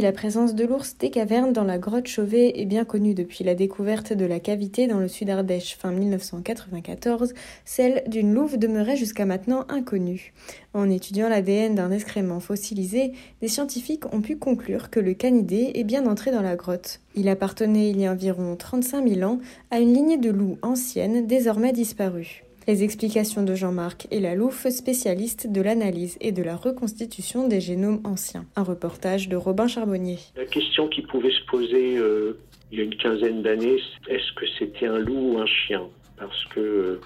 La 0.00 0.12
présence 0.12 0.54
de 0.54 0.64
l'ours 0.64 0.96
des 0.96 1.10
cavernes 1.10 1.52
dans 1.52 1.62
la 1.62 1.76
grotte 1.76 2.06
Chauvet 2.06 2.58
est 2.58 2.64
bien 2.64 2.86
connue 2.86 3.12
depuis 3.12 3.44
la 3.44 3.54
découverte 3.54 4.14
de 4.14 4.24
la 4.24 4.40
cavité 4.40 4.86
dans 4.86 4.98
le 4.98 5.08
sud 5.08 5.28
Ardèche 5.28 5.76
fin 5.76 5.92
1994, 5.92 7.34
celle 7.66 8.02
d'une 8.06 8.32
louve 8.32 8.56
demeurait 8.56 8.96
jusqu'à 8.96 9.26
maintenant 9.26 9.66
inconnue. 9.68 10.32
En 10.72 10.88
étudiant 10.88 11.28
l'ADN 11.28 11.74
d'un 11.74 11.90
excrément 11.90 12.40
fossilisé, 12.40 13.12
des 13.42 13.48
scientifiques 13.48 14.10
ont 14.14 14.22
pu 14.22 14.38
conclure 14.38 14.88
que 14.88 15.00
le 15.00 15.12
canidé 15.12 15.72
est 15.74 15.84
bien 15.84 16.06
entré 16.06 16.30
dans 16.30 16.40
la 16.40 16.56
grotte. 16.56 17.00
Il 17.14 17.28
appartenait 17.28 17.90
il 17.90 18.00
y 18.00 18.06
a 18.06 18.12
environ 18.12 18.56
35 18.56 19.06
000 19.06 19.30
ans 19.30 19.38
à 19.70 19.80
une 19.80 19.92
lignée 19.92 20.16
de 20.16 20.30
loups 20.30 20.56
anciennes 20.62 21.26
désormais 21.26 21.72
disparues. 21.72 22.44
Les 22.68 22.84
explications 22.84 23.42
de 23.42 23.54
Jean-Marc 23.54 24.06
et 24.10 24.20
la 24.20 24.34
Loufe, 24.34 24.68
spécialiste 24.68 25.50
de 25.50 25.62
l'analyse 25.62 26.18
et 26.20 26.30
de 26.30 26.42
la 26.42 26.56
reconstitution 26.56 27.48
des 27.48 27.60
génomes 27.60 28.00
anciens. 28.04 28.44
Un 28.54 28.62
reportage 28.62 29.28
de 29.28 29.36
Robin 29.36 29.66
Charbonnier. 29.66 30.18
La 30.36 30.44
question 30.44 30.86
qui 30.88 31.00
pouvait 31.02 31.32
se 31.32 31.44
poser 31.46 31.96
euh, 31.96 32.38
il 32.70 32.78
y 32.78 32.82
a 32.82 32.84
une 32.84 32.96
quinzaine 32.96 33.42
d'années, 33.42 33.80
est-ce 34.08 34.32
que 34.34 34.46
c'était 34.58 34.86
un 34.86 34.98
loup 34.98 35.34
ou 35.34 35.38
un 35.38 35.46
chien? 35.46 35.88
Parce 36.18 36.44
que 36.46 36.60
euh, 36.60 37.00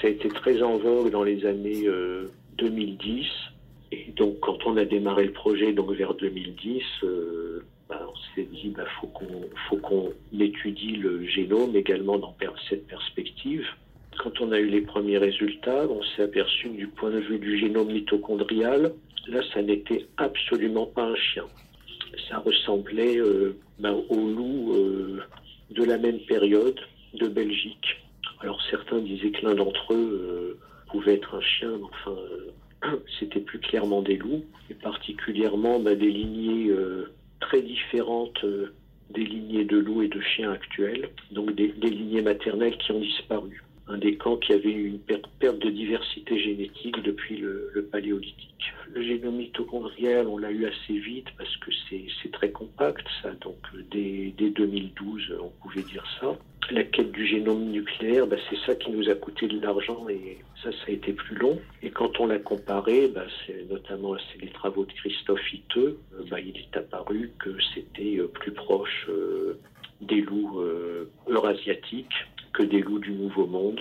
ça 0.00 0.08
a 0.08 0.10
été 0.10 0.28
très 0.28 0.62
en 0.62 0.76
vogue 0.76 1.10
dans 1.10 1.24
les 1.24 1.46
années 1.46 1.88
2010. 2.58 3.10
Euh, 3.10 3.26
et 3.92 4.12
donc 4.16 4.38
quand 4.40 4.66
on 4.66 4.76
a 4.76 4.84
démarré 4.84 5.24
le 5.24 5.32
projet 5.32 5.72
donc 5.72 5.92
vers 5.92 6.14
2010, 6.14 6.82
bah, 7.88 8.06
on 8.06 8.34
s'est 8.34 8.48
dit 8.52 8.68
bah, 8.76 8.84
faut 9.00 9.06
qu'on 9.06 9.48
faut 9.68 9.76
qu'on 9.76 10.12
étudie 10.38 10.96
le 10.96 11.26
génome 11.26 11.74
également 11.74 12.18
dans 12.18 12.34
cette 12.68 12.86
perspective. 12.86 13.66
Quand 14.24 14.40
on 14.40 14.52
a 14.52 14.58
eu 14.58 14.68
les 14.68 14.80
premiers 14.80 15.18
résultats, 15.18 15.86
on 15.86 16.02
s'est 16.02 16.22
aperçu 16.22 16.70
que 16.70 16.76
du 16.76 16.86
point 16.86 17.10
de 17.10 17.18
vue 17.18 17.38
du 17.38 17.58
génome 17.58 17.92
mitochondrial, 17.92 18.94
là, 19.28 19.40
ça 19.52 19.60
n'était 19.60 20.06
absolument 20.16 20.86
pas 20.86 21.04
un 21.04 21.14
chien. 21.14 21.44
Ça 22.30 22.38
ressemblait 22.38 23.18
euh, 23.18 23.54
ben, 23.78 24.02
au 24.08 24.16
loup 24.16 24.72
euh, 24.76 25.20
de 25.72 25.84
la 25.84 25.98
même 25.98 26.20
période 26.20 26.80
de 27.12 27.28
Belgique. 27.28 28.02
Alors 28.40 28.58
certains 28.70 29.00
disaient 29.00 29.30
que 29.30 29.44
l'un 29.44 29.56
d'entre 29.56 29.92
eux 29.92 30.56
euh, 30.56 30.58
pouvait 30.90 31.16
être 31.16 31.34
un 31.34 31.42
chien, 31.42 31.72
mais 31.76 31.84
enfin, 31.92 32.96
c'était 33.20 33.40
plus 33.40 33.58
clairement 33.58 34.00
des 34.00 34.16
loups, 34.16 34.46
et 34.70 34.74
particulièrement 34.74 35.80
ben, 35.80 35.98
des 35.98 36.10
lignées 36.10 36.70
très 37.40 37.60
différentes 37.60 38.42
des 39.10 39.24
lignées 39.24 39.66
de 39.66 39.76
loups 39.76 40.00
et 40.00 40.08
de 40.08 40.20
chiens 40.22 40.50
actuels, 40.50 41.10
donc 41.30 41.54
des 41.54 41.68
lignées 41.90 42.22
maternelles 42.22 42.78
qui 42.78 42.90
ont 42.90 43.00
disparu 43.00 43.62
un 43.88 43.98
des 43.98 44.16
camps 44.16 44.36
qui 44.36 44.52
avait 44.52 44.72
eu 44.72 44.86
une 44.86 44.98
perte 44.98 45.58
de 45.58 45.70
diversité 45.70 46.38
génétique 46.38 47.02
depuis 47.02 47.36
le, 47.36 47.88
paléolithique. 47.92 48.72
Le 48.92 49.02
génome 49.02 49.36
mitochondrial, 49.36 50.26
on 50.26 50.38
l'a 50.38 50.50
eu 50.50 50.66
assez 50.66 50.98
vite 50.98 51.26
parce 51.36 51.54
que 51.58 51.70
c'est 51.90 52.32
très 52.32 52.50
compact, 52.50 53.06
ça. 53.22 53.30
Donc 53.42 53.58
dès, 53.90 54.32
2012, 54.38 55.34
on 55.42 55.50
pouvait 55.62 55.82
dire 55.82 56.04
ça. 56.20 56.36
La 56.70 56.82
quête 56.82 57.12
du 57.12 57.26
génome 57.26 57.70
nucléaire, 57.70 58.26
bah, 58.26 58.36
c'est 58.48 58.58
ça 58.64 58.74
qui 58.74 58.90
nous 58.90 59.10
a 59.10 59.14
coûté 59.14 59.48
de 59.48 59.60
l'argent 59.60 60.08
et 60.08 60.38
ça, 60.62 60.72
ça 60.72 60.84
a 60.88 60.90
été 60.92 61.12
plus 61.12 61.36
long. 61.36 61.60
Et 61.82 61.90
quand 61.90 62.20
on 62.20 62.26
l'a 62.26 62.38
comparé, 62.38 63.08
bah, 63.08 63.26
c'est 63.46 63.68
notamment 63.70 64.16
les 64.40 64.48
travaux 64.48 64.86
de 64.86 64.92
Christophe 64.92 65.52
Hiteux, 65.52 65.98
euh, 66.14 66.24
bah, 66.30 66.40
il 66.40 66.56
est 66.56 66.74
apparu 66.74 67.32
que 67.38 67.50
c'était 67.74 68.16
euh, 68.16 68.28
plus 68.28 68.52
proche 68.52 69.06
euh, 69.10 69.58
des 70.00 70.22
loups 70.22 70.62
eurasiatiques 71.28 72.26
que 72.54 72.62
des 72.62 72.80
loups 72.80 73.00
du 73.00 73.12
Nouveau 73.12 73.46
Monde 73.46 73.80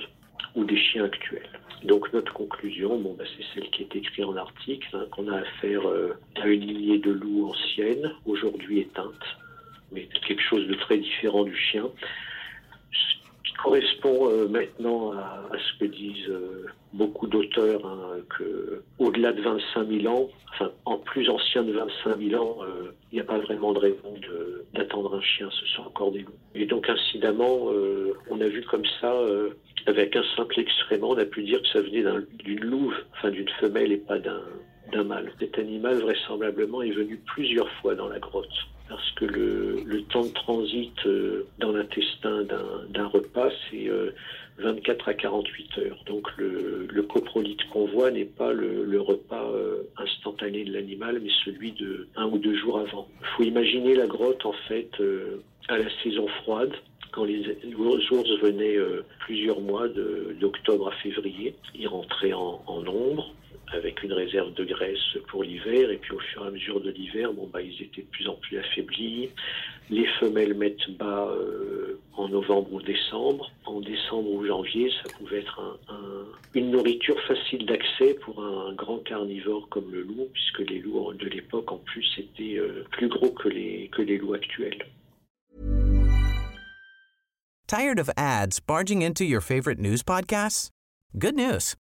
ou 0.56 0.66
des 0.66 0.78
chiens 0.78 1.06
actuels. 1.06 1.50
Donc 1.84 2.12
notre 2.14 2.34
conclusion, 2.34 2.98
bon, 2.98 3.16
bah, 3.18 3.26
c'est 3.38 3.44
celle 3.54 3.70
qui 3.72 3.84
est 3.84 3.96
écrite 3.96 4.26
en 4.26 4.36
article, 4.36 4.88
hein, 4.94 5.06
qu'on 5.12 5.28
a 5.28 5.38
affaire 5.38 5.88
euh, 5.88 6.14
à 6.42 6.48
une 6.48 6.62
lignée 6.62 7.00
de 7.00 7.12
loups 7.12 7.50
ancienne, 7.50 8.12
aujourd'hui 8.26 8.82
éteinte, 8.82 9.26
mais 9.92 10.08
quelque 10.28 10.42
chose 10.42 10.68
de 10.68 10.76
très 10.76 10.98
différent 10.98 11.44
du 11.44 11.56
chien, 11.56 11.86
ce 12.92 13.50
qui 13.50 13.54
correspond 13.56 14.30
euh, 14.30 14.48
maintenant 14.48 15.12
à, 15.12 15.50
ce 15.58 15.80
que 15.80 15.86
disent 15.86 16.30
euh, 16.30 16.68
beaucoup 16.94 17.28
d'auteurs, 17.28 17.86
hein, 17.86 18.22
que 18.38 18.82
au-delà 18.98 19.34
de 19.34 19.42
25 19.42 19.88
000 19.90 20.08
ans, 20.08 20.30
enfin 20.54 20.72
en 20.86 20.98
plus 20.98 21.30
ancien 21.30 21.64
de 21.64 21.74
25 21.74 22.18
000 22.18 22.42
ans, 22.42 22.60
il 23.12 23.16
n'y 23.16 23.22
a 23.22 23.26
pas 23.26 23.40
vraiment 23.40 23.74
de 23.74 23.80
raison 23.80 24.14
d'attendre 24.74 25.16
un 25.16 25.22
chien, 25.22 25.50
ce 25.52 25.66
sont 25.68 25.84
encore 25.84 26.12
des 26.12 26.20
loups. 26.20 26.40
Et 26.56 26.66
donc 26.66 26.90
incidemment, 26.90 27.70
on 28.30 28.42
a 28.42 28.48
vu 28.48 28.64
comme 28.64 28.86
ça, 29.00 29.14
euh, 29.14 29.52
avec 29.86 30.16
un 30.16 30.24
simple 30.36 30.60
excrément, 30.60 31.10
on 31.10 31.18
a 31.18 31.26
pu 31.26 31.44
dire 31.44 31.62
que 31.62 31.68
ça 31.68 31.82
venait 31.82 32.04
d'une 32.40 32.64
louve, 32.64 32.96
enfin 33.14 33.30
d'une 33.30 33.50
femelle 33.60 33.92
et 33.92 33.98
pas 33.98 34.20
d'un 34.20 35.04
mâle. 35.04 35.32
Cet 35.40 35.60
animal, 35.60 36.00
vraisemblablement, 36.00 36.82
est 36.82 36.92
venu 36.92 37.18
plusieurs 37.34 37.70
fois 37.82 37.96
dans 37.96 38.08
la 38.08 38.20
grotte. 38.20 38.48
Parce 38.96 39.12
que 39.14 39.26
le, 39.26 40.04
temps 40.04 40.24
de 40.24 40.34
transit 40.34 40.94
euh, 41.06 41.48
dans 41.58 41.72
l'intestin 41.72 42.44
d'un 42.90 43.08
repas, 43.08 43.50
c'est 43.72 43.90
24 44.60 45.08
euh, 45.08 45.12
à 45.12 45.14
48 45.16 45.78
heures. 45.80 46.04
Donc 46.06 46.28
le, 46.38 46.88
le 46.88 47.04
coprolite 47.04 47.64
qu'on 47.72 47.88
voit 47.88 48.12
n'est 48.12 48.26
pas 48.26 48.54
le, 48.54 49.02
repas 49.02 49.52
instantané 49.98 50.64
de 50.64 50.74
l'animal, 50.74 51.20
mais 51.24 51.32
celui 51.44 51.72
de 51.72 52.08
un 52.16 52.28
ou 52.28 52.38
deux 52.38 52.56
jours 52.56 52.80
avant. 52.80 53.08
Il 53.22 53.28
faut 53.36 53.44
imaginer 53.44 53.96
la 53.96 54.06
grotte, 54.06 54.46
en 54.46 54.54
fait, 54.68 54.92
à 55.70 55.78
la 55.78 55.90
saison 56.04 56.28
froide, 56.44 56.74
quand 57.14 57.24
les 57.24 57.46
ours 57.78 58.30
venaient 58.42 58.76
euh, 58.76 59.06
plusieurs 59.20 59.62
mois, 59.62 59.88
d'octobre 59.88 60.90
à 60.90 60.92
février, 61.04 61.56
ils 61.76 61.88
rentraient 61.88 62.34
en, 62.34 62.82
nombre 62.82 63.32
avec 63.74 64.04
une 64.04 64.14
réserve 64.14 64.54
de 64.54 64.64
graisse 64.64 65.18
pour 65.28 65.44
l'hiver, 65.44 65.90
et 65.90 65.98
puis 65.98 66.14
au 66.14 66.20
fur 66.20 66.44
et 66.44 66.48
à 66.48 66.52
mesure 66.52 66.82
de 66.82 66.92
l'hiver, 66.92 67.34
bon, 67.34 67.50
bah, 67.52 67.62
ils 67.62 67.82
étaient 67.82 68.02
de 68.02 68.08
plus 68.08 68.28
en 68.28 68.36
plus 68.36 68.58
affaiblis. 68.58 69.30
Les 69.90 70.06
femelles 70.20 70.54
mettent 70.54 70.90
bas 70.98 71.28
euh, 71.30 72.00
en 72.14 72.30
novembre 72.30 72.74
ou 72.74 72.82
décembre. 72.82 73.52
En 73.66 73.82
décembre 73.82 74.30
ou 74.32 74.46
janvier, 74.46 74.92
ça 75.04 75.12
pouvait 75.18 75.40
être 75.40 75.80
une 76.54 76.72
nourriture 76.72 77.20
facile 77.22 77.66
d'accès 77.66 78.16
pour 78.22 78.44
un 78.44 78.74
grand 78.74 79.00
carnivore 79.00 79.68
comme 79.70 79.92
le 79.92 80.02
loup, 80.02 80.28
puisque 80.34 80.70
les 80.70 80.80
loups 80.80 81.14
de 81.14 81.28
l'époque, 81.28 81.72
en 81.72 81.78
plus, 81.78 82.08
étaient 82.18 82.58
euh, 82.58 82.86
plus 82.92 83.08
gros 83.08 83.32
que 83.32 83.50
les, 83.50 83.90
que 83.92 84.02
les 84.02 84.18
loups 84.18 84.34
actuels. 84.34 84.86
Tired 87.68 87.98
of 87.98 88.10
ads 88.16 88.60
barging 88.60 89.02
into 89.02 89.24
your 89.24 89.42
favorite 89.42 89.80
news 89.80 90.04
podcasts? 90.04 90.70
Good 91.18 91.36
news. 91.36 91.76